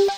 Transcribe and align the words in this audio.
राम 0.00 0.14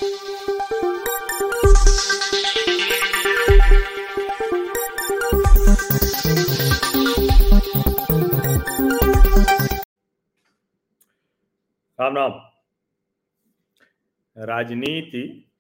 राम। 12.17 12.33
राजनीति 14.39 15.51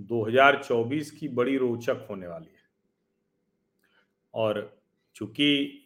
2024 0.00 1.10
की 1.10 1.28
बड़ी 1.28 1.56
रोचक 1.56 2.06
होने 2.10 2.26
वाली 2.26 2.46
है। 2.46 2.62
और 4.34 4.82
चूँकि 5.14 5.78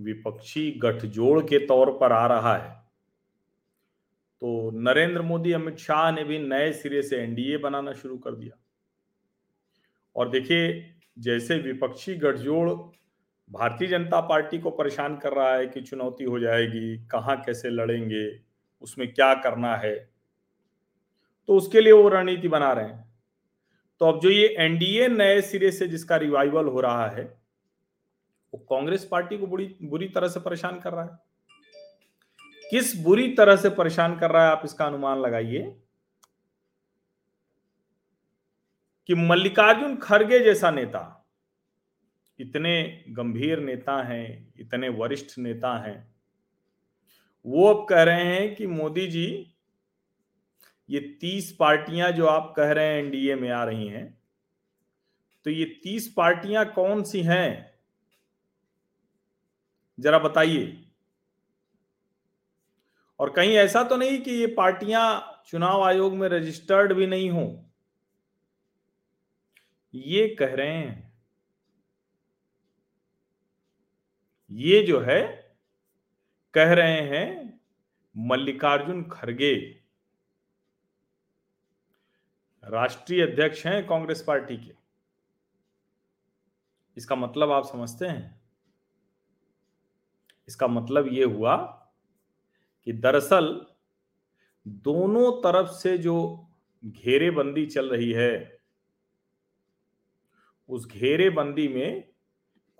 विपक्षी 0.00 0.70
गठजोड़ 0.70 1.40
के 1.40 1.66
तौर 1.66 1.98
पर 1.98 2.12
आ 2.12 2.26
रहा 2.26 2.56
है 2.56 2.79
तो 4.42 4.70
नरेंद्र 4.74 5.22
मोदी, 5.22 5.52
अमित 5.52 5.76
शाह 5.78 6.10
ने 6.12 6.24
भी 6.24 6.38
नए 6.38 6.72
सिरे 6.72 7.02
से 7.02 7.16
एनडीए 7.16 7.56
बनाना 7.58 7.92
शुरू 7.92 8.16
कर 8.18 8.34
दिया। 8.34 8.56
और 10.16 10.28
देखिए, 10.30 10.94
जैसे 11.18 11.58
विपक्षी 11.58 12.14
गठजोड़ 12.16 12.70
भारतीय 13.50 13.88
जनता 13.88 14.20
पार्टी 14.20 14.58
को 14.58 14.70
परेशान 14.70 15.16
कर 15.16 15.32
रहा 15.32 15.54
है 15.54 15.66
कि 15.66 15.80
चुनौती 15.80 16.24
हो 16.24 16.38
जाएगी, 16.40 16.96
कहाँ 17.06 17.36
कैसे 17.42 17.70
लड़ेंगे, 17.70 18.28
उसमें 18.82 19.12
क्या 19.14 19.32
करना 19.34 19.76
है 19.76 19.94
तो 21.48 21.56
उसके 21.56 21.80
लिए 21.80 21.92
वो 21.92 22.08
रणनीति 22.08 22.48
बना 22.48 22.72
रहे 22.72 22.84
हैं। 22.84 23.08
तो 24.00 24.06
अब 24.06 24.20
जो 24.20 24.30
ये 24.30 24.46
एनडीए 24.58 25.08
नए 25.08 25.40
सिरे 25.42 25.70
से 25.72 25.86
जिसका 25.88 26.16
रिवाइवल 26.16 26.66
हो 26.66 26.80
रहा 26.80 27.08
है, 27.08 27.24
वो 28.52 28.58
कांग्रेस 28.70 29.04
पार्टी 29.04 29.38
को 29.38 29.46
बुरी 29.46 29.66
बुरी 29.82 30.08
तरह 30.08 30.28
से 30.28 30.40
परेशान 30.40 30.78
कर 30.80 30.92
रहा 30.92 31.04
है। 31.04 31.18
किस 32.70 32.96
बुरी 32.96 33.34
तरह 33.34 33.56
से 33.56 33.70
परेशान 33.70 34.18
कर 34.18 34.30
रहा 34.30 34.44
है 34.44 34.50
आप 34.50 34.62
इसका 34.64 34.84
अनुमान 34.84 35.18
लगाइए? 35.18 35.62
कि 39.08 39.14
मल्लिकार्जुन 39.14 39.96
खड़गे 39.96 40.38
जैसा 40.38 40.70
नेता, 40.70 41.26
इतने 42.38 43.04
गंभीर 43.08 43.60
नेता 43.60 44.02
हैं, 44.02 44.54
इतने 44.58 44.88
वरिष्ठ 44.88 45.38
नेता 45.38 45.76
हैं, 45.82 46.14
वो 47.44 47.66
अब 47.74 47.86
कह 47.88 48.02
रहे 48.02 48.24
हैं 48.24 48.54
कि 48.54 48.66
मोदी 48.66 49.06
जी, 49.06 49.54
ये 50.88 51.00
तीस 51.20 51.56
पार्टियाँ 51.58 52.10
जो 52.12 52.26
आप 52.26 52.52
कह 52.56 52.72
रहे 52.72 52.86
हैं 52.86 53.02
एनडीए 53.02 53.34
में 53.34 53.50
आ 53.50 53.64
रही 53.64 53.88
हैं 53.88 54.18
तो 55.46 55.50
ये 55.50 55.64
तीस 55.64 56.12
पार्टियाँ 56.16 56.64
कौन 56.72 57.02
सी 57.02 57.22
हैं? 57.22 57.70
जरा 59.98 60.18
बताइए। 60.18 60.89
और 63.20 63.30
कहीं 63.30 63.52
ऐसा 63.52 63.82
तो 63.82 63.96
नहीं 63.96 64.22
कि 64.22 64.30
ये 64.30 64.46
पार्टियाँ 64.46 65.42
चुनाव 65.46 65.82
आयोग 65.82 66.14
में 66.14 66.28
रजिस्टर्ड 66.28 66.92
भी 66.92 67.06
नहीं 67.06 67.30
हो। 67.30 67.70
ये 69.94 70.36
कह 70.38 70.54
रहे 70.54 70.76
हैं। 70.76 71.12
ये 74.50 74.82
जो 74.82 75.00
है, 75.00 75.22
कह 76.54 76.72
रहे 76.72 77.00
हैं 77.00 77.60
मल्लिकार्जुन 78.16 79.10
खड़गे। 79.12 79.80
राष्ट्रीय 82.64 83.22
अध्यक्ष 83.22 83.66
हैं 83.66 83.86
कांग्रेस 83.86 84.24
पार्टी 84.26 84.56
के। 84.56 84.74
इसका 86.96 87.16
मतलब 87.16 87.50
आप 87.50 87.64
समझते 87.64 88.06
हैं? 88.06 88.40
इसका 90.48 90.66
मतलब 90.66 91.08
यह 91.12 91.26
हुआ 91.26 91.79
कि 92.86 92.92
दरअसल 92.92 93.66
दोनों 94.66 95.32
तरफ़ 95.32 95.68
से 95.68 95.98
जो 95.98 96.16
घेरेबंदी 96.84 97.66
चल 97.66 97.88
रही 97.88 98.12
है 98.12 98.60
उस 100.68 100.86
घेरेबंदी 100.86 101.68
में 101.68 102.08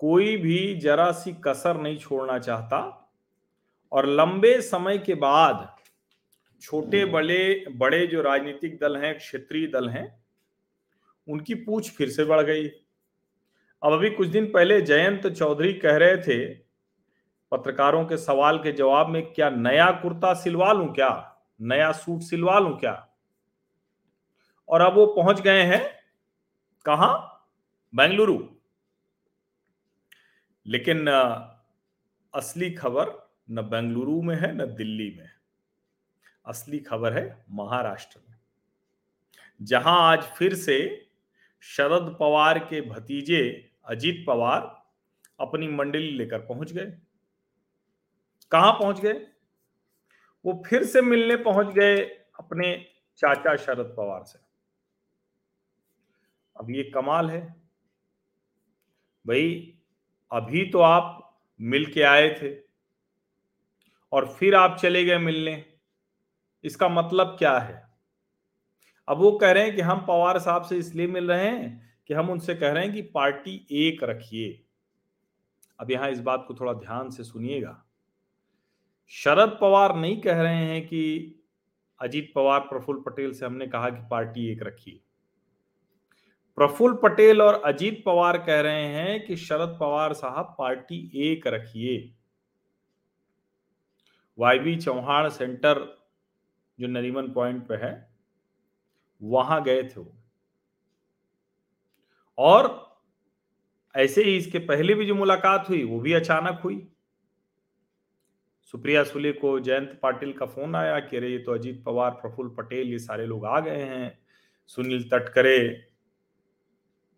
कोई 0.01 0.37
भी 0.37 0.75
जरा 0.75 1.13
सी 1.13 1.33
कसर 1.33 1.81
नहीं 1.81 1.99
छोड़ना 1.99 2.39
चाहता 2.39 2.79
और 3.93 4.07
लंबे 4.07 4.61
समय 4.61 4.99
के 4.99 5.15
बाद 5.15 5.77
छोटे 6.63 7.05
बड़े 7.05 7.65
बड़े 7.71 8.07
जो 8.07 8.23
राजनीतिक 8.23 8.79
दल 8.79 8.97
हैं 8.97 9.19
क्षेत्रीय 9.19 9.67
दल 9.67 9.89
हैं 9.89 10.25
उनकी 11.29 11.55
पूछ 11.55 11.91
फिर 11.91 12.11
से 12.11 12.25
बढ़ 12.25 12.41
गई। 12.41 12.69
अब 13.83 13.93
अभी 13.93 14.11
कुछ 14.11 14.29
दिन 14.29 14.47
पहले 14.47 14.81
जयंत 14.83 15.27
चौधरी 15.27 15.73
कह 15.75 15.97
रहे 15.97 16.17
थे 16.17 16.70
पत्रकारों 17.51 18.05
के 18.07 18.17
सवाल 18.17 18.59
के 18.59 18.73
जवाब 18.73 19.09
में, 19.09 19.33
क्या 19.33 19.51
नया 19.51 19.91
कुर्ता 19.93 20.35
सिलवा 20.35 20.73
लूँ 20.73 20.93
क्या? 20.95 21.37
नया 21.61 21.93
सूट 21.93 22.21
सिलवा 22.21 22.59
लूँ 22.59 22.79
क्या? 22.79 23.09
और 24.69 24.81
अब 24.81 24.95
वो 24.95 25.07
पहुँच 25.07 25.41
गए 25.41 25.63
हैं, 25.63 25.85
कहा? 26.87 27.13
बेंगलुरु। 27.95 28.39
लेकिन 30.67 31.09
असली 32.35 32.71
खबर 32.71 33.11
न 33.51 33.63
बेंगलुरु 33.63 34.23
में 34.23 34.37
है, 34.37 34.53
न 34.57 34.75
दिल्ली 34.75 35.11
में 35.19 35.29
असली 36.47 36.79
खबर 36.79 37.13
है 37.13 37.45
महाराष्ट्र 37.51 38.21
में। 38.29 38.37
जहाँ 39.63 40.01
आज 40.13 40.23
फिर 40.23 40.55
से 40.55 41.07
शरद 41.61 42.17
पवार 42.21 42.59
के 42.59 42.81
भतीजे 42.81 43.71
अजीत 43.85 44.25
पवार 44.27 44.61
अपनी 45.41 45.69
मंडली 45.69 46.11
लेकर 46.11 46.39
पहुँच 46.39 46.73
गए। 46.73 46.93
कहाँ 48.53 48.73
पहुँच 48.73 49.01
गए? 49.01 49.27
वो 50.45 50.63
फिर 50.67 50.85
से 50.85 51.03
मिलने 51.03 51.37
पहुँच 51.37 51.67
गए 51.67 51.97
अपने 52.39 52.87
चाचा 53.17 53.57
शरद 53.57 53.95
पवार 53.97 54.25
से। 54.25 54.39
अब 56.57 56.71
ये 56.71 56.83
कमाल 56.83 57.31
है। 57.31 57.41
भाई, 59.27 59.79
अभी 60.33 60.71
तो 60.71 60.81
आप 60.81 61.39
मिल 61.61 61.93
के 61.93 62.03
आए 62.03 62.29
थे 62.43 62.55
और 64.13 64.29
फिर 64.29 64.55
आप 64.55 64.79
चले 64.79 65.05
गए 65.05 65.19
मिलने। 65.19 65.65
इसका 66.65 66.89
मतलब 66.89 67.37
क्या 67.39 67.59
है? 67.59 67.91
अब 69.09 69.19
वो 69.19 69.33
कह 69.33 69.53
रहे 69.53 69.65
हैं 69.65 69.77
कि 69.77 69.83
हम 69.83 70.07
पवार 70.07 70.39
साहब 70.39 70.63
से 70.63 70.77
इसलिए 70.77 71.07
मिल 71.07 71.29
रहे 71.29 71.49
हैं 71.49 71.95
कि 72.07 72.15
हम 72.15 72.31
उनसे 72.31 72.55
कह 72.55 72.73
रहे 72.73 72.85
हैं 72.85 72.95
कि 72.95 73.03
पार्टी 73.03 73.67
एक 73.71 74.05
रखिए। 74.05 74.65
अब 75.81 75.91
यहाँ 75.91 76.11
इस 76.11 76.21
बात 76.21 76.45
को 76.49 76.55
थोड़ा 76.55 76.73
ध्यान 76.73 77.11
से 77.11 77.25
सुनिएगा। 77.25 77.90
शरद 79.11 79.59
पवार 79.61 79.97
नहीं 79.97 80.21
कह 80.21 80.41
रहे 80.43 80.65
हैं 80.65 80.87
कि 80.87 81.37
अजीत 82.01 82.33
पवार, 82.35 82.61
प्रफुल्ल 82.61 83.01
पटेल 83.01 83.33
से 83.33 83.47
हमने 83.47 83.67
कहा 83.67 83.91
कि 83.91 84.09
पार्टी 84.11 84.53
एक 84.53 84.63
रखिए 84.63 85.01
प्रफुल्ल 86.59 86.97
पटेल 86.97 87.43
और 87.43 87.55
अजीत 87.55 88.03
पवार 88.07 88.39
कह 88.39 88.61
रहे 88.61 88.87
हैं 88.87 89.27
कि 89.27 89.37
शरद 89.37 89.77
पवार 89.81 90.13
साहब 90.13 90.55
पार्टी 90.59 91.11
एक 91.15 91.47
रखिए। 91.47 92.15
वाईबी 94.39 94.77
चौहान 94.77 95.29
सेंटर 95.29 95.79
जो 96.79 96.87
नरीमन 96.87 97.33
पॉइंट 97.33 97.69
पे 97.69 97.75
है, 97.75 98.11
वहाँ 99.23 99.63
गए 99.63 99.83
थे 99.83 100.01
वो। 100.01 100.15
और 102.39 102.69
ऐसे 103.95 104.25
ही 104.25 104.37
इसके 104.37 104.59
पहले 104.59 104.95
भी 104.95 105.07
जो 105.07 105.15
मुलाकात 105.15 105.69
हुई, 105.69 105.85
वो 105.85 106.01
भी 106.01 106.13
अचानक 106.13 106.61
हुई। 106.65 106.89
सुप्रिया 108.73 109.05
सुले 109.05 109.33
को 109.33 109.61
जयंत 109.61 110.01
पाटिल 110.03 110.33
का 110.33 110.47
फ़ोन 110.47 110.77
आया 110.77 111.01
कि 111.01 111.17
अरे, 111.17 111.29
ये 111.29 111.39
तो 111.39 111.53
अजीत 111.55 111.85
पवार, 111.85 112.11
प्रफुल्ल 112.11 112.51
पटेल, 112.51 112.89
ये 112.89 112.99
सारे 112.99 113.27
लोग 113.27 113.47
आ 113.47 113.61
गए 113.61 113.83
हैं। 113.83 114.19
सुनील 114.67 115.09
तटकरे, 115.09 115.89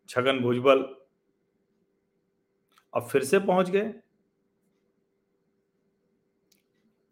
छगन 0.09 0.41
भुजबल 0.41 0.97
अब 2.97 3.09
फिर 3.13 3.25
से 3.25 3.39
पहुँच 3.39 3.71
गए। 3.71 3.95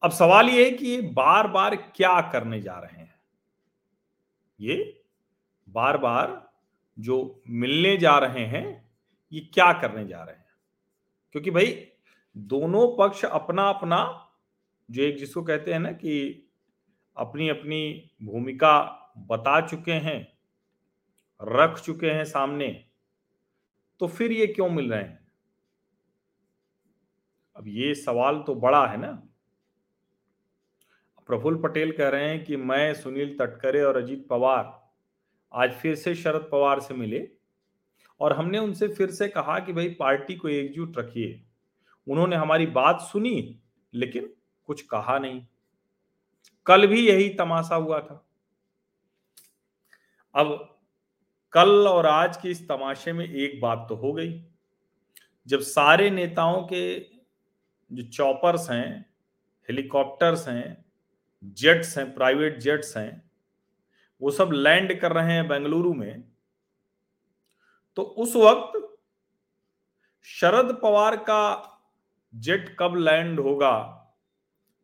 अब 0.03 0.11
सवाल 0.11 0.49
ये 0.49 0.65
है 0.65 0.71
कि 0.71 0.87
ये 0.87 1.01
बार 1.01 1.49
बार 1.49 1.77
क्या 1.77 2.21
करने 2.21 2.61
जा 2.61 2.78
रहे 2.78 3.01
हैं? 3.01 3.15
ये 4.60 5.03
बार 5.69 5.98
बार 5.98 6.51
जो 6.98 7.42
मिलने 7.48 7.97
जा 7.97 8.19
रहे 8.19 8.47
हैं, 8.47 8.91
ये 9.33 9.41
क्या 9.41 9.72
करने 9.72 10.07
जा 10.07 10.22
रहे 10.22 10.37
हैं? 10.37 10.47
क्योंकि 11.33 11.51
भाई, 11.51 11.89
दोनों 12.37 12.97
पक्ष 12.98 13.25
अपना 13.25 13.69
अपना 13.69 14.27
जो 14.91 15.03
एक 15.03 15.16
जिसको 15.16 15.42
कहते 15.42 15.72
हैं 15.72 15.81
ना 15.81 15.92
कि 15.92 16.47
अपनी 17.16 17.48
अपनी 17.48 18.10
भूमिका 18.22 18.78
बता 19.28 19.60
चुके 19.60 19.92
हैं, 19.92 20.27
रख 21.41 21.78
चुके 21.81 22.10
हैं 22.10 22.25
सामने 22.25 22.69
तो 24.01 24.09
फिर 24.09 24.33
ये 24.33 24.47
क्यों 24.47 24.69
मिल 24.71 24.91
रहे 24.92 25.03
हैं? 25.03 25.19
अब 27.57 27.69
ये 27.69 27.95
सवाल 27.95 28.42
तो 28.42 28.54
बड़ा 28.54 28.87
है 28.87 28.97
ना। 28.97 29.10
प्रफुल्ल 31.28 31.59
पटेल 31.59 31.92
कह 31.92 32.09
रहे 32.09 32.28
हैं 32.28 32.45
कि 32.45 32.57
मैं 32.57 32.95
सुनील 32.95 33.37
तटकरे 33.39 33.83
और 33.83 33.97
अजीत 33.97 34.27
पवार 34.28 34.78
आज 35.53 35.72
फिर 35.72 35.95
से 35.95 36.15
शरद 36.15 36.48
पवार 36.53 36.81
से 36.81 36.95
मिले 36.95 37.28
और 38.21 38.33
हमने 38.33 38.59
उनसे 38.59 38.89
फिर 38.89 39.10
से 39.10 39.28
कहा 39.28 39.59
कि 39.59 39.72
भाई 39.72 39.89
पार्टी 39.91 40.37
को 40.37 40.48
एकजुट 40.48 40.98
रखिए। 40.98 41.42
उन्होंने 42.07 42.37
हमारी 42.37 42.66
बात 42.66 43.01
सुनी, 43.01 43.60
लेकिन 43.95 44.33
कुछ 44.71 44.83
कहा 44.83 45.19
नहीं। 45.19 45.47
कल 46.67 46.87
भी 46.87 47.09
यही 47.09 47.28
तमाशा 47.28 47.75
हुआ 47.75 48.01
था। 48.01 48.27
अब 50.34 50.78
कल 51.53 51.89
और 51.89 52.07
आज 52.07 52.37
के 52.37 52.51
इस 52.51 52.69
तमाशे 52.69 53.13
में 53.13 53.25
एक 53.27 53.61
बात 53.61 53.87
तो 53.89 53.97
हो 53.97 54.13
गई। 54.13 54.47
जब 55.47 55.61
सारे 55.61 56.11
नेताओं 56.11 56.63
के 56.63 57.01
जो 57.93 58.03
चॉपर्स 58.03 58.71
हैं, 58.71 59.15
हेलीकॉप्टर्स 59.69 60.49
हैं, 60.49 60.84
जेट्स 61.45 61.99
हैं, 61.99 62.15
प्राइवेट 62.15 62.59
जेट्स 62.59 62.97
हैं, 62.97 63.31
वो 64.21 64.31
सब 64.31 64.51
लैंड 64.53 65.01
कर 65.01 65.13
रहे 65.13 65.33
हैं 65.33 65.49
बेंगलुरु 65.49 65.95
में 65.95 66.25
तो 67.97 68.03
उस 68.03 68.37
वक्त 68.37 68.99
शरद 70.23 70.78
पवार 70.83 71.16
का 71.16 71.43
जेट 72.34 72.77
कब 72.78 72.95
लैंड 72.97 73.41
होगा? 73.41 73.97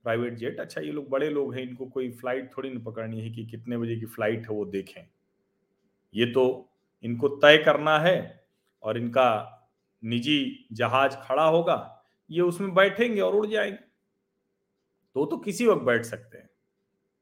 Private 0.06 0.34
jet. 0.34 0.60
अच्छा 0.60 0.80
ये 0.80 0.92
लोग 0.92 1.08
बड़े 1.10 1.28
लोग 1.30 1.54
हैं, 1.54 1.62
इनको 1.62 1.86
कोई 1.86 2.10
फ़्लाइट 2.12 2.50
थोड़ी 2.56 2.70
ना 2.70 2.80
पकड़नी 2.80 3.20
है 3.20 3.30
कि 3.30 3.44
कितने 3.46 3.78
बजे 3.78 3.96
की 3.96 4.06
फ़्लाइट 4.06 4.42
है 4.42 4.56
वो 4.56 4.64
देखें। 4.66 5.02
ये 6.14 6.26
तो 6.26 6.44
इनको 7.04 7.28
तय 7.28 7.56
करना 7.58 7.98
है 7.98 8.18
और 8.82 8.98
इनका 8.98 9.28
निजी 10.02 10.68
जहाज़ 10.72 11.16
खड़ा 11.18 11.44
होगा, 11.44 12.04
ये 12.30 12.40
उसमें 12.42 12.74
बैठेंगे 12.74 13.20
और 13.20 13.34
उड़ 13.34 13.46
जाएँगे। 13.46 13.84
तो 15.16 15.24
तो 15.26 15.36
किसी 15.38 15.66
वक्त 15.66 15.82
बैठ 15.82 16.04
सकते 16.04 16.38
हैं। 16.38 16.48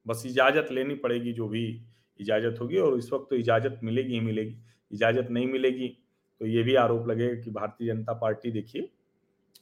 बस 0.06 0.22
इजाज़त 0.26 0.72
लेनी 0.72 0.94
पड़ेगी, 0.96 1.32
जो 1.32 1.48
भी 1.48 1.64
इजाज़त 2.20 2.60
होगी 2.60 2.78
और 2.78 2.98
इस 2.98 3.12
वक्त 3.12 3.26
तो 3.30 3.36
इजाज़त 3.36 3.80
मिलेगी 3.82 4.14
ही 4.14 4.20
मिलेगी। 4.20 4.56
इजाज़त 4.90 5.30
नहीं 5.30 5.46
मिलेगी 5.46 5.88
तो 6.40 6.46
ये 6.46 6.62
भी 6.62 6.74
आरोप 6.76 7.08
लगेगा 7.08 7.40
कि 7.42 7.50
भारतीय 7.50 7.88
जनता 7.88 8.12
पार्टी 8.14 8.50
देखिए, 8.50 8.88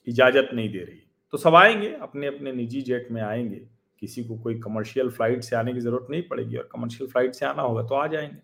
इजाज़त 0.06 0.50
नहीं 0.54 0.72
दे 0.72 0.78
रही 0.78 0.98
तो 1.32 1.38
सब 1.38 1.54
आएँगे 1.54 1.94
अपने 1.94 2.26
अपने 2.26 2.52
निजी 2.52 2.82
जेट 2.82 3.08
में 3.10 3.22
आएँगे। 3.22 3.68
किसी 4.00 4.24
को 4.24 4.38
कोई 4.38 4.58
कमर्शियल 4.58 5.10
फ़्लाइट 5.10 5.42
से 5.42 5.56
आने 5.56 5.72
की 5.72 5.80
ज़रूरत 5.80 6.06
नहीं 6.10 6.22
पड़ेगी 6.22 6.56
और 6.56 6.68
कमर्शियल 6.72 7.10
फ़्लाइट 7.10 7.34
से 7.34 7.46
आना 7.46 7.62
होगा 7.62 7.82
तो 7.82 7.94
आ 7.94 8.06
जाएँगे। 8.06 8.42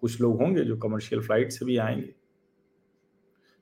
कुछ 0.00 0.20
लोग 0.20 0.40
होंगे 0.42 0.64
जो 0.64 0.76
कमर्शियल 0.76 1.22
फ़्लाइट 1.22 1.52
से 1.52 1.64
भी 1.64 1.76
आएँगे। 1.76 2.14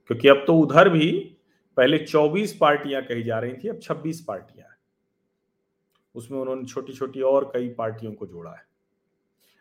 क्योंकि 0.06 0.28
अब 0.28 0.44
तो 0.46 0.58
उधर 0.58 0.88
भी 0.88 1.36
पहले 1.76 1.98
24 1.98 2.56
पार्टियाँ 2.60 3.02
कही 3.02 3.22
जा 3.22 3.38
रही 3.38 3.52
थी, 3.52 3.68
अब 3.68 3.78
26 3.78 4.20
पार्टियाँ 4.20 4.68
हैं। 4.68 4.76
उसमें 6.14 6.38
उन्होंने 6.38 6.64
छोटी 6.64 6.92
छोटी 6.92 7.20
और 7.20 7.50
कई 7.54 7.68
पार्टियों 7.68 8.12
को 8.12 8.26
जोड़ा 8.26 8.50
है। 8.50 8.64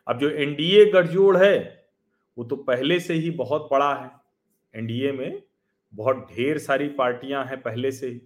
अब 0.08 0.20
जो 0.20 0.30
एनडीए 0.30 0.86
गठजोड़ 0.86 1.38
है, 1.38 1.86
वो 2.38 2.44
तो 2.44 2.56
पहले 2.56 3.00
से 3.00 3.14
ही 3.14 3.32
बहुत 3.32 3.70
बड़ा 3.72 3.96
है। 3.96 4.12
एनडीए 4.76 5.12
में 5.12 5.44
बहुत 5.94 6.28
ढेर 6.32 6.58
सारी 6.60 6.88
पार्टियाँ 6.98 7.44
हैं 7.46 7.62
पहले 7.62 7.92
से। 7.92 8.08
ही 8.08 8.22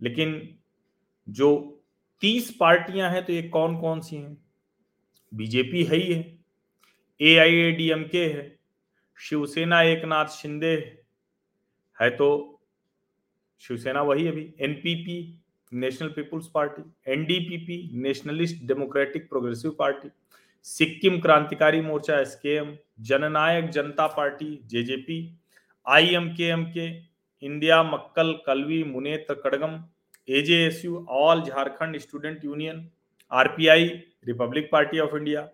लेकिन 0.00 0.40
जो 1.26 1.50
तीस 2.22 2.50
पार्टियाँ 2.60 3.10
हैं 3.10 3.24
तो 3.24 3.32
ये 3.32 3.42
कौन 3.48 3.76
कौन 3.80 4.00
सी 4.00 4.16
हैं? 4.16 4.36
बीजेपी 5.32 5.84
है 5.84 5.96
ही 5.96 6.12
है 6.12 6.20
ए 7.20 7.36
आई 7.38 7.56
ए 7.58 7.70
डी 7.72 7.88
एम 7.90 8.02
के 8.08 8.24
है, 8.26 8.58
शिवसेना 9.18 9.80
एक 9.82 10.04
नाथ 10.04 10.26
शिंदे 10.32 10.74
है 11.98 12.10
तो 12.10 12.28
शिवसेना 13.62 14.02
वही 14.02 14.26
अभी 14.28 14.42
NPP 14.60 15.16
national 15.72 16.08
people's 16.08 16.46
party 16.54 16.82
NDPP 17.12 17.78
nationalist 18.02 18.64
democratic 18.66 19.28
progressive 19.28 19.70
party 19.78 20.08
Sikkim 20.66 21.18
Krantikari 21.20 21.80
Morcha 21.80 22.18
SKM 22.20 22.76
Jannayak 23.08 23.70
Janta 23.70 24.06
party 24.06 24.58
JJP 24.66 25.18
IMKMK 25.86 26.86
India 27.42 27.82
Makkal 27.82 28.32
Kalvi 28.46 28.82
Munnetra 28.84 29.34
Kazhagam 29.44 29.82
AJSU 30.28 31.04
all 31.22 31.42
Jharkhand 31.42 31.98
student 32.00 32.44
union 32.44 32.86
RPI 33.32 33.86
republic 34.26 34.68
party 34.72 34.98
of 35.00 35.16
India 35.16 35.48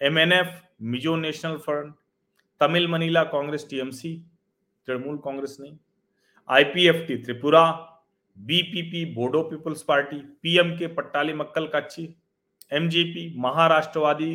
MNF 0.00 0.60
Mizo 0.92 1.16
national 1.16 1.56
front 1.66 1.94
Tamil 2.60 2.86
Maanila 2.88 3.22
congress 3.32 3.66
TMC 3.70 4.16
Trinamool 4.88 5.16
congress 5.24 5.56
नहीं 5.60 5.76
IPFT 6.48 7.16
Tripura 7.24 7.64
BPP 8.36 9.04
Bodo 9.14 9.42
people's 9.42 9.82
party 9.82 10.16
PM 10.42 10.70
के 10.78 10.86
पट्टाली 10.94 11.32
मक्कल 11.32 11.66
कच्ची 11.74 12.06
MGP 12.72 13.32
Maharashtrawadi 13.40 14.34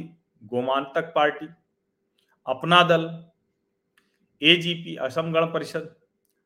Gomantak 0.52 1.12
party 1.16 1.48
अपना 2.46 2.82
दल 2.90 3.08
AGP 4.42 4.96
Assam 5.02 5.32
Gana 5.34 5.46
Parishad, 5.52 5.88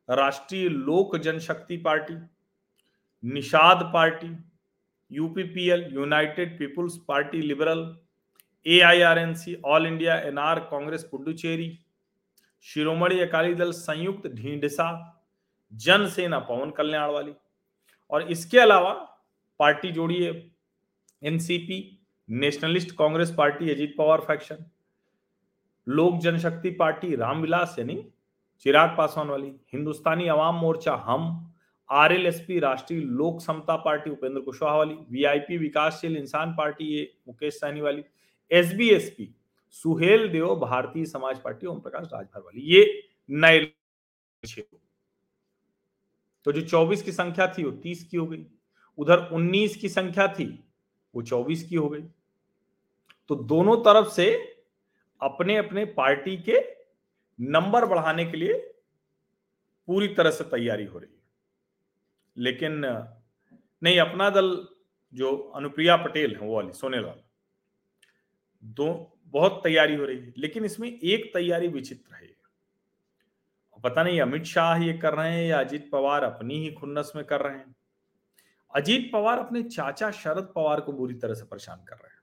Rashtriya 0.08 0.68
Lok 0.68 1.16
Janshakti 1.16 1.76
party, 1.76 2.14
Nishad 3.22 3.82
party 3.94 4.28
UPPL 5.10 5.88
united 5.92 6.58
people's 6.58 6.96
party 7.08 7.40
liberal 7.48 7.84
AIRNC 8.66 9.54
all 9.64 9.86
India 9.86 10.16
NR 10.20 10.58
congress 10.70 11.04
Puducherry 11.04 11.70
Shiromani 12.66 13.20
Akali 13.20 13.54
Dal 13.54 13.70
Sanyukt 13.72 14.26
Dhindsa 14.34 14.90
Jana Sena 15.72 16.38
पवन 16.40 16.70
कल्याण 16.70 17.10
वाली 17.10 17.32
और 18.10 18.30
इसके 18.30 18.58
अलावा 18.58 18.92
party 19.60 19.90
जोड़ी 19.92 20.22
है 20.22 20.32
NCP 21.22 21.80
nationalist 22.28 22.94
congress 22.96 23.34
party 23.34 23.70
Ajit 23.70 23.94
Pawar 23.98 24.20
faction 24.20 24.64
Lok 25.88 26.18
Janshakti 26.18 26.70
party 26.70 27.14
Ramvilas 27.16 27.76
यानी 27.78 28.04
चिराग 28.60 28.96
पासवान 28.98 29.28
वाली, 29.28 29.52
हिंदुस्तानी 29.72 30.28
अवाम 30.28 30.54
मोर्चा, 30.54 30.94
हम, 30.94 31.50
RLSP 31.90 32.58
राष्ट्रीय 32.58 33.00
लोक 33.00 33.40
समता 33.40 33.76
पार्टी 33.76 34.10
उपेंद्र 34.10 34.40
कुशवाहा 34.40 34.76
वाली, 34.76 34.94
वीआईपी 35.10 35.58
विकासशील 35.58 36.16
इंसान 36.16 36.54
पार्टी 36.54 36.84
ये 36.84 37.14
मुकेश 37.28 37.54
सहनी 37.54 37.80
वाली, 37.80 38.04
एसबीएसपी 38.50 39.34
सुहेल 39.70 40.28
देव 40.28 40.54
भारतीय 40.56 41.06
समाज 41.06 41.38
पार्टी 41.38 41.66
ओम 41.66 41.80
प्रकाश 41.80 42.08
राजभर 42.12 42.40
वाली, 42.40 42.60
ये 42.60 43.08
नए 43.30 43.72
तो 46.44 46.52
जो 46.52 46.60
24 46.60 47.02
की 47.02 47.12
संख्या 47.12 47.46
थी 47.46 47.64
वो 47.64 47.70
30 47.70 48.04
की 48.04 48.16
हो 48.16 48.26
गई, 48.26 48.46
उधर 48.98 49.28
19 49.32 49.76
की 49.76 49.88
संख्या 49.88 50.28
थी 50.28 50.64
वो 51.14 51.22
24 51.22 51.62
की 51.62 51.76
हो 51.76 51.88
गई। 51.88 52.02
तो 53.28 53.34
दोनों 53.34 53.76
तरफ़ 53.76 54.08
से 54.08 54.53
अपने 55.20 55.56
अपने 55.56 55.84
पार्टी 55.84 56.36
के 56.36 56.76
नंबर 57.40 57.84
बढ़ाने 57.86 58.24
के 58.24 58.36
लिए 58.36 58.58
पूरी 59.86 60.08
तरह 60.08 60.30
से 60.30 60.44
तैयारी 60.44 60.84
हो 60.84 60.98
रही 60.98 61.14
है। 61.14 61.22
लेकिन, 62.36 62.72
नहीं, 63.82 63.98
अपना 63.98 64.30
दल 64.30 64.68
जो 65.14 65.36
अनुप्रिया 65.36 65.96
पटेल 65.96 66.34
है, 66.34 66.40
वो 66.40 66.56
वाली, 66.56 66.72
सोनेलाल, 66.72 67.20
दो, 68.64 69.18
बहुत 69.24 69.60
तैयारी 69.64 69.94
हो 69.94 70.04
रही 70.04 70.18
है। 70.18 70.34
लेकिन 70.38 70.64
इसमें 70.64 71.00
एक 71.04 71.34
तैयारी 71.34 71.68
विचित्र 71.68 72.14
है। 72.14 72.34
पता 73.84 74.02
नहीं, 74.02 74.20
अमित 74.20 74.44
शाह 74.44 74.76
ये 74.76 74.92
कर 74.92 75.14
रहे 75.14 75.32
हैं 75.32 75.46
या 75.46 75.60
अजीत 75.60 75.90
पवार 75.90 76.24
अपनी 76.24 76.54
ही 76.54 76.72
खुन्नस 76.72 77.12
में 77.16 77.24
कर 77.24 77.40
रहे 77.40 77.58
हैं? 77.58 77.76
अजीत 78.76 79.10
पवार 79.12 79.38
अपने 79.38 79.62
चाचा 79.62 80.10
शरद 80.10 80.52
पवार 80.54 80.80
को 80.80 80.92
बुरी 80.92 81.14
तरह 81.14 81.34
से 81.34 81.44
परेशान 81.44 81.84
कर 81.84 81.96
रहे 81.96 82.08
हैं। 82.08 82.13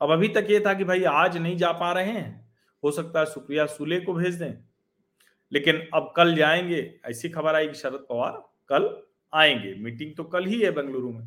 अब 0.00 0.10
अभी 0.10 0.28
तक 0.28 0.46
ये 0.50 0.60
था 0.60 0.74
कि 0.74 0.84
भाई 0.84 1.04
आज 1.04 1.36
नहीं 1.36 1.56
जा 1.56 1.70
पा 1.72 1.92
रहे 1.92 2.10
हैं, 2.10 2.52
हो 2.82 2.90
सकता 2.90 3.20
है 3.20 3.26
सुप्रिया 3.26 3.66
सुले 3.66 4.00
को 4.00 4.14
भेज 4.14 4.34
दें। 4.34 4.54
लेकिन 5.52 5.80
अब 5.94 6.12
कल 6.16 6.34
जाएँगे, 6.36 7.00
ऐसी 7.04 7.28
खबर 7.28 7.54
आई 7.54 7.68
कि 7.68 7.74
शरद 7.74 8.06
पवार 8.08 8.42
कल 8.70 8.88
आएँगे। 9.32 9.74
मीटिंग 9.74 10.14
तो 10.16 10.24
कल 10.24 10.44
ही 10.44 10.60
है 10.60 10.70
बेंगलुरु 10.70 11.10
में, 11.10 11.26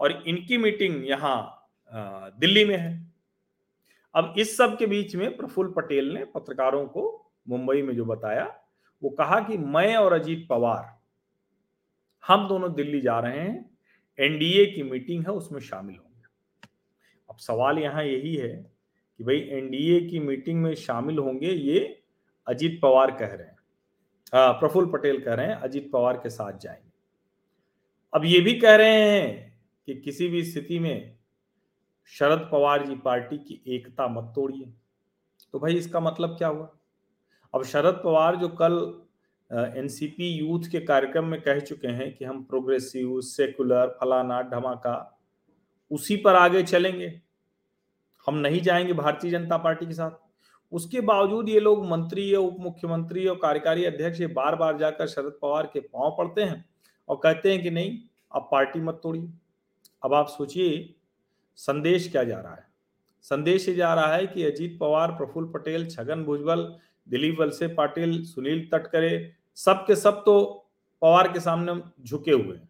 और 0.00 0.22
इनकी 0.26 0.58
मीटिंग 0.58 1.08
यहाँ 1.08 1.54
दिल्ली 1.92 2.64
में 2.64 2.76
है। 2.76 3.06
अब 4.14 4.34
इस 4.38 4.56
सब 4.56 4.76
के 4.78 4.86
बीच 4.86 5.14
में 5.16 5.36
प्रफुल्ल 5.36 5.70
पटेल 5.72 6.12
ने 6.14 6.24
पत्रकारों 6.24 6.84
को 6.86 7.32
मुंबई 7.48 7.82
में 7.82 7.94
जो 7.96 8.04
बताया, 8.04 8.44
वो 9.02 9.10
कहा 9.10 9.40
कि 9.40 9.56
मैं 9.58 9.96
और 9.96 10.12
अजीत 10.12 10.46
पवार, 10.50 10.96
हम 12.24 12.48
दोनों 12.48 12.72
दिल्ली 12.74 13.00
जा 13.00 13.18
रहे 13.20 13.40
हैं, 13.40 13.70
एनडीए 14.18 14.66
की 14.66 14.82
मीटिंग 14.82 15.26
है, 15.26 15.32
उसमें 15.32 15.60
शामिल 15.60 15.96
होंगे। 15.96 16.07
अब 17.38 17.42
सवाल 17.42 17.78
यहाँ 17.78 18.02
यही 18.04 18.34
है 18.34 18.48
कि 19.20 19.24
भाई 19.24 19.36
एनडीए 19.56 20.00
की 20.00 20.18
मीटिंग 20.18 20.62
में 20.62 20.74
शामिल 20.74 21.18
होंगे 21.18 21.50
ये 21.50 21.80
अजीत 22.46 22.78
पवार 22.82 23.10
कह 23.10 23.26
रहे 23.26 23.46
हैं। 23.46 24.58
प्रफुल्ल 24.60 24.86
पटेल 24.86 25.20
कह 25.20 25.34
रहे 25.34 25.46
हैं, 25.46 25.54
अजीत 25.54 25.90
पवार 25.92 26.16
के 26.16 26.30
साथ 26.30 26.58
जाएँगे। 26.58 26.90
अब 28.12 28.24
ये 28.24 28.40
भी 28.40 28.54
कह 28.54 28.74
रहे 28.76 29.00
हैं 29.02 29.60
कि 29.88 29.94
किसी 29.94 30.28
भी 30.28 30.42
स्थिति 30.44 30.78
में 30.78 31.16
शरद 32.12 32.48
पवार 32.52 32.86
जी 32.86 32.96
पार्टी 32.96 33.38
की 33.38 33.60
एकता 33.66 34.08
मत 34.08 34.32
तोड़िए। 34.34 34.72
तो 35.54 35.58
भाई 35.58 35.76
इसका 35.76 36.00
मतलब 36.00 36.36
क्या 36.38 36.48
हुआ? 36.48 36.68
अब 37.54 37.64
शरद 37.64 38.00
पवार 38.04 38.36
जो 38.36 38.48
कल 38.62 38.74
एनसीपी 39.76 40.28
यूथ 40.30 40.70
के 40.72 40.80
कार्यक्रम 40.80 41.24
में 41.24 41.40
कह 41.42 41.60
चुके 41.60 41.88
हैं 41.88 42.12
कि 42.16 42.24
हम 42.24 42.42
प्रोग्रेसिव 42.42 43.20
सेकुलर 43.20 43.96
फलाना, 44.00 44.42
धमाका, 44.42 45.20
उसी 45.90 46.16
पर 46.16 46.34
आगे 46.34 46.62
चलेंगे। 46.62 47.08
हम 48.28 48.34
नहीं 48.34 48.60
जाएँगे 48.60 48.92
भारतीय 48.92 49.30
जनता 49.30 49.56
पार्टी 49.56 49.86
के 49.86 49.92
साथ। 49.92 50.10
उसके 50.72 51.00
बावजूद 51.00 51.48
ये 51.48 51.60
लोग 51.60 51.86
मंत्री 51.86 52.34
या 52.34 52.40
उप 52.40 52.56
मुख्यमंत्री 52.60 53.26
और 53.26 53.36
कार्यकारी 53.36 53.84
अध्यक्ष 53.84 54.22
बार 54.22 54.56
बार 54.56 54.78
जाकर 54.78 55.06
शरद 55.06 55.38
पवार 55.42 55.70
के 55.72 55.80
पाँव 55.80 56.14
पड़ते 56.18 56.42
हैं 56.42 56.64
और 57.08 57.20
कहते 57.22 57.52
हैं 57.52 57.62
कि 57.62 57.70
नहीं, 57.70 57.98
अब 58.32 58.48
पार्टी 58.52 58.80
मत 58.80 59.00
तोड़िए। 59.02 59.28
अब 60.04 60.14
आप 60.14 60.28
सोचिए, 60.28 60.94
संदेश 61.56 62.10
क्या 62.10 62.24
जा 62.24 62.40
रहा 62.40 62.54
है? 62.54 62.64
संदेश 63.22 63.68
ये 63.68 63.74
जा 63.74 63.94
रहा 63.94 64.14
है 64.14 64.26
कि 64.26 64.44
अजीत 64.44 64.78
पवार, 64.80 65.10
प्रफुल्ल 65.10 65.48
पटेल, 65.48 65.90
छगन 65.90 66.24
भुजबल, 66.24 66.76
दिलीप 67.08 67.40
वलसे 67.40 67.68
पाटिल, 67.68 68.24
सुनील 68.24 68.68
तटकरे, 68.72 69.32
सब 69.54 69.86
के 69.86 69.96
सब 69.96 70.22
तो 70.26 70.64
पवार 71.02 71.32
के 71.32 71.40
सामने 71.40 72.02
झुके 72.04 72.32
हुए 72.32 72.56
हैं। 72.56 72.68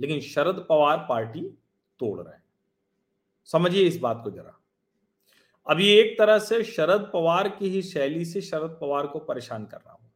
लेकिन 0.00 0.20
शरद 0.20 0.66
पवार 0.68 1.06
पार्टी 1.08 1.40
तोड़ 1.98 2.20
रहे 2.20 2.34
हैं। 2.34 2.42
समझिए 3.48 3.86
इस 3.86 3.98
बात 3.98 4.20
को 4.24 4.30
जरा। 4.30 4.56
अभी 5.66 5.88
एक 5.88 6.18
तरह 6.18 6.38
से 6.38 6.62
शरद 6.64 7.10
पवार 7.12 7.48
की 7.48 7.68
ही 7.68 7.82
शैली 7.82 8.24
से 8.24 8.40
शरद 8.40 8.78
पवार 8.80 9.06
को 9.06 9.18
परेशान 9.18 9.64
कर 9.64 9.76
रहा 9.76 9.92
हूँ। 9.92 10.10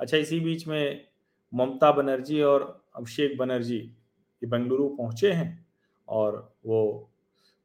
अच्छा 0.00 0.16
इसी 0.16 0.40
बीच 0.40 0.66
में 0.68 1.08
ममता 1.52 1.90
बनर्जी 1.92 2.40
और 2.42 2.62
अभिषेक 2.96 3.36
बनर्जी 3.38 3.78
ये 3.78 4.46
बेंगलुरु 4.46 4.88
पहुँचे 4.88 5.32
हैं 5.32 5.66
और 6.08 6.36
वो 6.66 7.10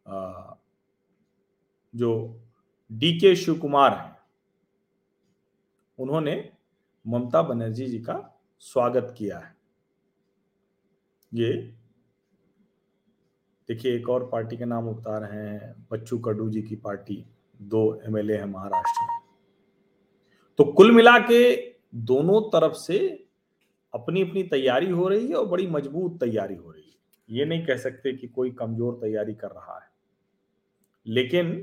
आ, 0.05 0.53
जो 1.93 2.41
डी 2.91 3.11
के 3.19 3.35
शिव 3.35 3.57
कुमार 3.59 3.93
हैं 3.93 4.17
उन्होंने 5.99 6.51
ममता 7.05 7.41
बनर्जी 7.41 7.85
जी 7.85 7.99
का 7.99 8.15
स्वागत 8.61 9.13
किया 9.17 9.37
है। 9.37 9.55
ये 11.31 11.51
देखिए, 13.69 13.95
एक 13.95 14.09
और 14.09 14.27
पार्टी 14.31 14.57
के 14.57 14.65
नाम 14.65 14.87
उठा 14.89 15.17
रहे 15.17 15.39
हैं, 15.39 15.73
बच्चू 15.91 16.17
कडू 16.19 16.49
जी 16.49 16.61
की 16.61 16.75
पार्टी, 16.75 17.23
दो 17.59 18.01
एमएलए 18.07 18.37
हैं 18.37 18.45
महाराष्ट्र 18.45 19.05
में। 19.05 19.21
तो 20.59 20.63
कुल 20.73 20.91
मिला 20.91 21.17
के 21.21 21.55
दोनों 22.05 22.41
तरफ़ 22.49 22.73
से 22.77 22.97
अपनी 23.93 24.21
अपनी 24.21 24.43
तैयारी 24.43 24.89
हो 24.89 25.07
रही 25.07 25.27
है 25.27 25.35
और 25.35 25.45
बड़ी 25.47 25.67
मज़बूत 25.67 26.19
तैयारी 26.19 26.55
हो 26.55 26.71
रही 26.71 26.83
है। 26.83 27.37
ये 27.37 27.45
नहीं 27.45 27.65
कह 27.65 27.77
सकते 27.77 28.13
कि 28.13 28.27
कोई 28.27 28.51
कमज़ोर 28.51 28.93
तैयारी 29.01 29.33
कर 29.33 29.51
रहा 29.51 29.75
है। 29.75 29.87
लेकिन 31.05 31.53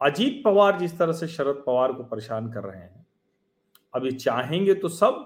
अजीत 0.00 0.42
पवार 0.44 0.78
जिस 0.78 0.98
तरह 0.98 1.12
से 1.12 1.26
शरद 1.28 1.62
पवार 1.66 1.92
को 1.92 2.02
परेशान 2.04 2.50
कर 2.52 2.64
रहे 2.64 2.80
हैं 2.80 3.06
अभी 3.94 4.10
चाहेंगे 4.12 4.74
तो 4.74 4.88
सब 4.88 5.24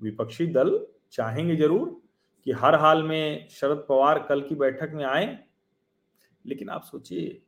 विपक्षी 0.00 0.46
दल 0.46 0.78
चाहेंगे 1.12 1.56
ज़रूर 1.56 1.96
कि 2.48 2.52
हर 2.52 2.74
हाल 2.74 3.02
में 3.02 3.48
शरद 3.48 3.84
पवार 3.88 4.18
कल 4.28 4.40
की 4.42 4.54
बैठक 4.54 4.90
में 4.94 5.04
आए। 5.04 5.44
लेकिन 6.46 6.68
आप 6.68 6.82
सोचिए, 6.82 7.42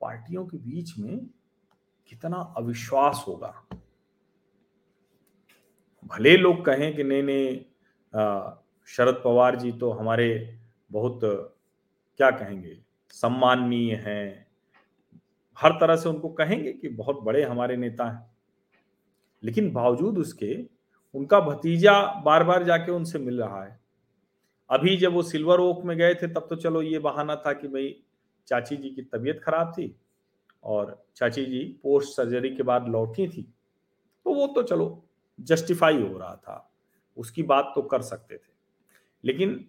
पार्टियों 0.00 0.46
के 0.46 0.56
बीच 0.56 0.98
में 0.98 1.26
कितना 2.08 2.36
अविश्वास 2.56 3.24
होगा। 3.28 3.66
भले 6.04 6.36
लोग 6.36 6.64
कहें 6.64 6.96
कि 6.96 7.04
नहीं 7.04 7.22
नहीं 7.22 7.56
शरद 8.88 9.20
पवार 9.24 9.56
जी 9.56 9.72
तो 9.72 9.90
हमारे 9.90 10.58
बहुत, 10.90 11.20
क्या 11.22 12.30
कहेंगे, 12.30 12.76
सम्माननीय 13.10 13.94
हैं। 13.94 14.46
हर 15.58 15.72
तरह 15.72 15.96
से 15.96 16.08
उनको 16.08 16.28
कहेंगे 16.28 16.72
कि 16.72 16.88
बहुत 16.88 17.20
बड़े 17.20 17.42
हमारे 17.42 17.76
नेता 17.76 18.10
हैं। 18.10 18.36
लेकिन 19.42 19.72
बावजूद 19.72 20.18
उसके 20.18 20.73
उनका 21.14 21.40
भतीजा 21.40 22.00
बार 22.24 22.44
बार 22.44 22.64
जाके 22.64 22.92
उनसे 22.92 23.18
मिल 23.18 23.40
रहा 23.40 23.62
है। 23.64 23.78
अभी 24.70 24.96
जब 24.96 25.12
वो 25.12 25.22
सिल्वर 25.22 25.60
ओक 25.60 25.84
में 25.84 25.96
गए 25.96 26.14
थे, 26.14 26.28
तब 26.28 26.46
तो 26.50 26.56
चलो 26.56 26.82
ये 26.82 26.98
बहाना 26.98 27.36
था 27.36 27.52
कि 27.52 27.68
भाई, 27.68 27.94
चाची 28.48 28.76
जी 28.76 28.90
की 28.90 29.02
तबीयत 29.02 29.40
खराब 29.44 29.72
थी 29.72 29.94
और 30.64 31.04
चाची 31.16 31.44
जी 31.44 31.64
पोस्ट 31.82 32.16
सर्जरी 32.16 32.50
के 32.50 32.62
बाद 32.62 32.88
लौटी 32.88 33.28
थी 33.28 33.42
तो 34.26 34.34
वो 34.34 34.46
तो 34.46 34.62
चलो 34.62 35.04
जस्टिफाई 35.38 36.02
हो 36.02 36.18
रहा 36.18 36.34
था, 36.36 36.70
उसकी 37.16 37.42
बात 37.42 37.72
तो 37.74 37.82
कर 37.82 38.02
सकते 38.02 38.36
थे। 38.36 38.52
लेकिन 39.24 39.64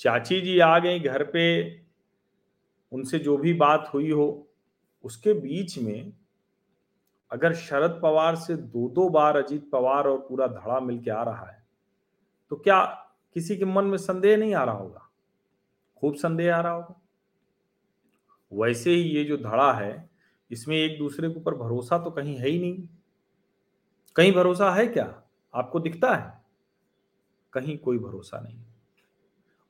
चाची 0.00 0.40
जी 0.40 0.58
आ 0.58 0.78
गई 0.78 1.00
घर 1.00 1.24
पे, 1.24 1.80
उनसे 2.92 3.18
जो 3.18 3.36
भी 3.36 3.52
बात 3.54 3.90
हुई 3.94 4.10
हो, 4.10 4.48
उसके 5.04 5.32
बीच 5.32 5.78
में 5.78 6.12
अगर 7.30 7.54
शरद 7.54 7.98
पवार 8.02 8.36
से 8.36 8.56
दो 8.56 8.88
दो 8.88 9.08
बार 9.08 9.36
अजीत 9.36 9.68
पवार 9.70 10.06
और 10.08 10.18
पूरा 10.18 10.46
धड़ा 10.46 10.78
मिलके 10.80 11.10
आ 11.10 11.22
रहा 11.22 11.46
है 11.46 11.66
तो 12.50 12.56
क्या 12.56 12.84
किसी 13.36 13.56
के 13.56 13.64
मन 13.64 13.84
में 13.84 13.98
संदेह 13.98 14.36
नहीं 14.36 14.54
आ 14.54 14.64
रहा 14.64 14.74
होगा? 14.74 15.08
खूब 15.96 16.14
संदेह 16.14 16.56
आ 16.56 16.60
रहा 16.60 16.72
होगा। 16.72 17.00
वैसे 18.52 18.90
ही 18.90 19.02
ये 19.02 19.24
जो 19.24 19.36
धड़ा 19.36 19.72
है, 19.72 20.10
इसमें 20.50 20.76
एक 20.76 20.98
दूसरे 20.98 21.30
के 21.30 21.36
ऊपर 21.36 21.54
भरोसा 21.54 21.98
तो 21.98 22.10
कहीं 22.10 22.36
है 22.36 22.48
ही 22.48 22.58
नहीं। 22.60 22.88
कहीं 24.16 24.32
भरोसा 24.32 24.70
है 24.72 24.86
क्या? 24.86 25.22
आपको 25.54 25.80
दिखता 25.80 26.14
है? 26.14 26.32
कहीं 27.52 27.76
कोई 27.78 27.98
भरोसा 27.98 28.40
नहीं। 28.40 28.58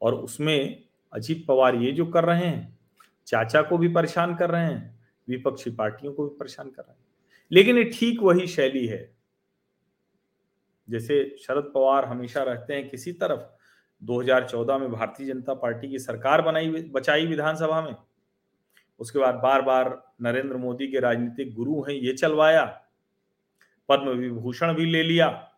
और 0.01 0.15
उसमें 0.15 0.85
अजीत 1.13 1.45
पवार 1.49 1.75
ये 1.75 1.93
जो 1.93 2.07
कर 2.07 2.25
रहे 2.25 2.47
हैं, 2.47 2.79
चाचा 3.27 3.63
को 3.63 3.79
भी 3.79 3.89
परेशान 3.89 4.35
कर 4.37 4.51
रहे 4.51 4.65
हैं, 4.65 4.99
विपक्षी 5.29 5.71
पार्टियों 5.71 6.13
को 6.13 6.29
भी 6.29 6.37
परेशान 6.37 6.71
कर 6.71 6.83
रहे 6.83 6.93
हैं। 6.93 7.08
लेकिन 7.53 7.79
ये 7.79 7.85
ठीक 7.85 8.21
वही 8.23 8.47
शैली 8.47 8.87
है। 8.87 9.17
जैसे 10.91 11.37
शरद 11.39 11.73
पवार 11.75 12.05
हमेशा 12.05 12.43
रहते 12.43 12.75
हैं 12.75 12.89
किसी 12.89 13.13
तरफ़। 13.13 13.41
2014 14.05 14.79
में 14.79 14.91
भारतीय 14.91 15.27
जनता 15.27 15.55
पार्टी 15.55 15.89
की 15.89 15.99
सरकार 15.99 16.43
बनाई 16.43 16.71
बचाई 16.71 17.27
विधानसभा 17.27 17.83
में। 17.83 17.97
उसके 18.99 19.19
बाद 19.19 19.35
बार 19.35 19.63
बार 19.63 20.13
नरेंद्र 20.23 20.57
मोदी 20.57 20.89
के 20.89 21.01
राजनीतिक 21.01 21.55
गुरु 21.55 21.81
हैं, 21.81 21.95
ये 21.95 22.13
चलवाया। 22.13 22.85
पद्म 23.89 24.09
विभूषण 24.09 24.75
भी 24.75 24.87
ले 24.87 25.03
लिया। 25.03 25.53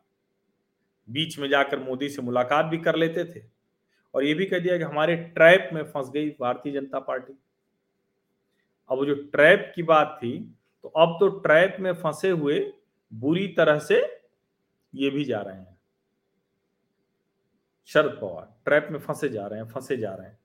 बीच 1.10 1.38
में 1.38 1.48
जाकर 1.48 1.78
मोदी 1.78 2.08
से 2.08 2.22
मुलाकात 2.22 2.64
भी 2.64 2.78
कर 2.78 2.96
लेते 2.96 3.24
थे। 3.24 3.44
और 4.14 4.24
ये 4.24 4.34
भी 4.34 4.46
कह 4.46 4.58
दिया 4.58 4.78
कि 4.78 4.84
हमारे 4.84 5.16
ट्रैप 5.16 5.70
में 5.72 5.82
फंस 5.82 6.10
गई 6.10 6.30
भारतीय 6.30 6.72
जनता 6.72 6.98
पार्टी। 6.98 7.38
अब 8.90 8.98
वो 8.98 9.06
जो 9.06 9.14
ट्रैप 9.14 9.72
की 9.76 9.82
बात 9.82 10.18
थी 10.18 10.54
तो 10.82 10.88
अब 10.88 11.16
तो 11.20 11.28
ट्रैप 11.28 11.76
में 11.80 11.92
फंसे 11.92 12.30
हुए 12.30 12.72
बुरी 13.14 13.48
तरह 13.48 13.78
से 13.78 14.26
ये 14.94 15.10
भी 15.10 15.24
जा 15.24 15.40
रहे 15.40 15.56
हैं। 15.56 15.80
शरद 17.86 18.18
पवार 18.20 18.60
ट्रैप 18.64 18.88
में 18.90 18.98
फंसे 18.98 19.28
जा 19.28 19.46
रहे 19.46 19.60
हैं, 19.60 19.68
फंसे 19.68 19.96
जा 19.96 20.14
रहे 20.14 20.28
हैं। 20.28 20.38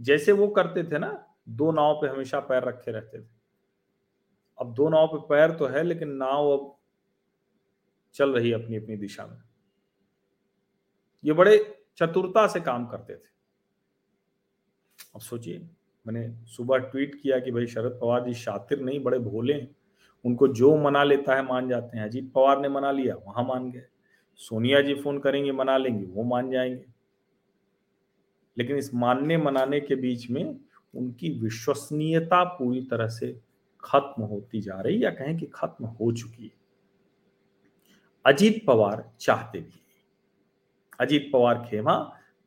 जैसे 0.00 0.32
वो 0.32 0.48
करते 0.48 0.84
थे 0.84 0.98
ना, 0.98 1.34
दो 1.48 1.72
नाव 1.72 1.94
पे 1.94 2.08
हमेशा 2.08 2.40
पैर 2.40 2.64
रखे 2.64 2.90
रहते 2.90 3.22
थे। 3.22 3.26
अब 4.60 4.74
दो 4.74 4.88
नाव 4.88 5.06
पे 5.06 5.18
पैर 5.28 5.50
तो 5.50 5.66
है, 5.66 5.82
लेकिन 5.82 6.08
नाव 6.08 6.50
अब 6.50 6.76
चल 8.12 8.34
रही 8.34 8.52
अपनी 8.52 8.76
अपनी 8.76 8.96
दिशा 8.96 9.26
में। 9.26 9.42
ये 11.24 11.32
बड़े 11.32 11.84
चतुरता 11.96 12.46
से 12.46 12.60
काम 12.60 12.86
करते 12.86 13.16
थे। 13.16 13.28
अब 15.14 15.20
सोचिए। 15.20 15.70
मैंने 16.06 16.46
सुबह 16.46 16.76
ट्वीट 16.78 17.14
किया 17.22 17.38
कि 17.38 17.50
भाई 17.50 17.66
शरद 17.66 17.98
पवार 18.00 18.24
जी 18.24 18.34
शातिर 18.34 18.80
नहीं, 18.80 19.00
बड़े 19.00 19.18
भोले 19.18 19.54
हैं। 19.54 19.76
उनको 20.24 20.48
जो 20.48 20.76
मना 20.76 21.04
लेता 21.04 21.34
है, 21.34 21.42
मान 21.42 21.68
जाते 21.68 21.98
हैं। 21.98 22.04
अजीत 22.04 22.32
पवार 22.32 22.60
ने 22.60 22.68
मना 22.68 22.92
लिया, 22.92 23.14
वहाँ 23.14 23.44
मान 23.44 23.70
गए। 23.70 23.84
सोनिया 24.36 24.80
जी 24.80 24.94
फ़ोन 24.94 25.18
करेंगे, 25.18 25.52
मना 25.52 25.76
लेंगे, 25.76 26.06
वो 26.06 26.22
मान 26.22 26.50
जाएँगे। 26.50 26.84
लेकिन 28.58 28.76
इस 28.76 28.94
मानने 28.94 29.36
मनाने 29.36 29.80
के 29.80 29.94
बीच 29.94 30.30
में 30.30 30.60
उनकी 30.94 31.30
विश्वसनीयता 31.30 32.44
पूरी 32.44 32.82
तरह 32.82 33.08
से 33.08 33.40
खत्म 33.84 34.22
होती 34.22 34.60
जा 34.60 34.80
रही 34.80 35.04
या 35.04 35.10
कहें 35.10 35.36
कि 35.36 35.46
खत्म 35.46 35.84
हो 35.84 36.12
चुकी 36.12 36.44
है। 36.44 36.60
अजीत 38.26 38.64
पवार 38.66 39.12
चाहते 39.20 39.60
भी 39.60 39.80
अजीत 41.00 41.30
पवार 41.32 41.66
खेमा 41.70 41.98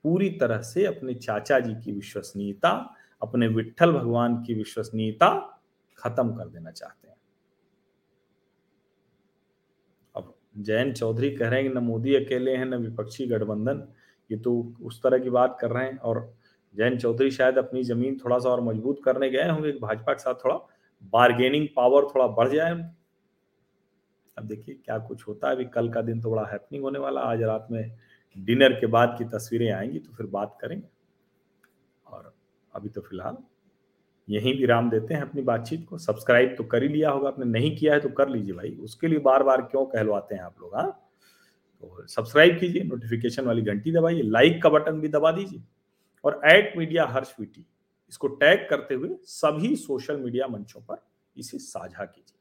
पूरी 0.03 0.29
तरह 0.29 0.57
से 0.57 0.85
अपने 0.85 1.13
चाचा 1.13 1.59
जी 1.59 1.75
की 1.75 1.91
विश्वसनीयता 1.91 2.95
अपने 3.23 3.47
विठल 3.47 3.91
भगवान 3.93 4.35
की 4.43 4.53
विश्वसनीयता 4.53 5.29
खत्म 5.97 6.35
कर 6.35 6.47
देना 6.47 6.71
चाहते 6.71 7.07
हैं। 7.07 7.15
अब 10.15 10.33
जयंत 10.59 10.95
चौधरी 10.95 11.29
कह 11.31 11.49
रहे 11.49 11.61
हैं 11.61 11.69
कि 11.69 11.75
न 11.75 11.83
मोदी 11.83 12.15
अकेले 12.15 12.55
हैं, 12.55 12.65
न 12.65 12.75
विपक्षी 12.77 13.27
गठबंधन। 13.27 13.87
ये 14.29 14.37
तो 14.37 14.53
उस 14.81 15.01
तरह 15.03 15.19
की 15.19 15.29
बात 15.31 15.57
कर 15.61 15.71
रहे 15.71 15.85
हैं 15.85 15.97
और 15.99 16.33
जयंत 16.75 16.99
चौधरी 17.01 17.31
शायद 17.31 17.57
अपनी 17.57 17.83
ज़मीन 17.83 18.17
थोड़ा 18.17 18.37
सा 18.39 18.49
और 18.49 18.61
मज़बूत 18.63 19.01
करने 19.05 19.29
गए 19.29 19.49
होंगे 19.49 19.71
भाजपा 19.79 20.13
के 20.13 20.19
साथ 20.19 20.35
थोड़ा 20.35 20.55
बार्गेनिंग 21.13 21.67
पावर 21.75 22.05
थोड़ा 22.05 22.27
बढ़ 22.29 22.49
जाए 22.49 22.71
अब 24.37 24.43
देखिए 24.43 24.75
क्या 24.75 24.97
कुछ 24.99 25.27
होता 25.27 25.47
है, 25.47 25.55
अभी 25.55 25.65
कल 25.65 25.89
का 25.89 26.01
दिन 26.01 26.21
तो 26.21 26.31
बड़ा 26.31 26.45
हैपनिंग 26.45 26.83
होने 26.83 26.99
वाला 26.99 27.21
आज 27.21 27.41
रात 27.43 27.67
में 27.71 27.97
डिनर 28.35 28.73
के 28.73 28.87
बाद 28.87 29.15
की 29.17 29.25
तस्वीरें 29.27 29.71
आएँगी 29.71 29.99
तो 29.99 30.13
फिर 30.13 30.25
बात 30.27 30.57
करेंगे। 30.61 30.87
अभी 32.75 32.89
तो 32.89 33.01
फ़िलहाल। 33.01 33.37
यहीं 34.27 34.53
विराम 34.59 34.89
देते 34.89 35.13
हैं 35.13 35.21
अपनी 35.21 35.41
बातचीत 35.41 35.85
को। 35.89 35.97
सब्सक्राइब 35.97 36.53
तो 36.57 36.63
कर 36.63 36.83
ही 36.83 36.89
लिया 36.89 37.09
होगा, 37.09 37.27
आपने 37.27 37.45
नहीं 37.45 37.75
किया 37.77 37.93
है 37.93 37.99
तो 37.99 38.09
कर 38.09 38.29
लीजिए 38.29 38.53
भाई। 38.53 38.69
उसके 38.81 39.07
लिए 39.07 39.19
बार 39.19 39.43
बार 39.43 39.61
क्यों 39.61 39.85
कहलवाते 39.85 40.35
हैं 40.35 40.41
आप 40.41 40.55
लोग 40.61 40.75
हाँ? 40.75 40.89
तो 41.83 42.05
सब्सक्राइब 42.07 42.59
कीजिए 42.59 42.83
नोटिफिकेशन 42.83 43.45
वाली 43.45 43.61
घंटी 43.61 43.91
दबाइए 43.91 44.21
लाइक 44.21 44.61
का 44.63 44.69
बटन 44.69 44.99
भी 45.01 45.07
दबा 45.07 45.31
दीजिए 45.31 45.63
और 46.23 46.39
एट 46.45 46.77
मीडिया 46.77 47.05
हर्ष 47.05 47.33
वीटी 47.39 47.65
इसको 48.09 48.27
टैग 48.27 48.67
करते 48.69 48.95
हुए 48.95 49.09
सभी 49.23 49.75
सोशल 49.75 50.17
मीडिया 50.17 50.47
मंचों 50.47 50.81
पर 50.81 51.03
इसे 51.35 51.57
साझा 51.57 52.05
कीजिए। 52.05 52.37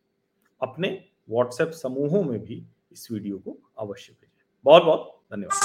अपने 0.60 0.88
व्हाट्सएप 1.30 1.70
समूहों 1.72 2.22
में 2.24 2.38
भी 2.44 2.62
इस 2.92 3.08
वीडियो 3.12 3.38
को 3.38 3.58
अवश्य 3.78 4.12
भेजें। 4.12 4.44
बहुत 4.64 4.82
बहुत 4.82 5.20
धन्यवाद। 5.32 5.60